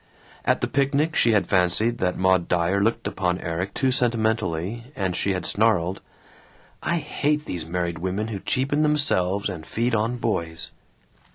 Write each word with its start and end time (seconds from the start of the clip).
At 0.45 0.61
the 0.61 0.67
picnic 0.67 1.15
she 1.15 1.33
had 1.33 1.45
fancied 1.45 1.99
that 1.99 2.17
Maud 2.17 2.47
Dyer 2.47 2.81
looked 2.81 3.05
upon 3.05 3.37
Erik 3.37 3.71
too 3.75 3.91
sentimentally, 3.91 4.85
and 4.95 5.15
she 5.15 5.33
had 5.33 5.45
snarled, 5.45 6.01
"I 6.81 6.95
hate 6.97 7.45
these 7.45 7.67
married 7.67 7.99
women 7.99 8.29
who 8.29 8.39
cheapen 8.39 8.81
themselves 8.81 9.47
and 9.47 9.63
feed 9.63 9.93
on 9.93 10.17
boys." 10.17 10.71